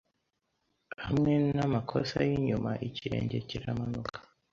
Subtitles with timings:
[1.05, 4.17] Hamwe namakosa yinyuma ikirenge kiramanuka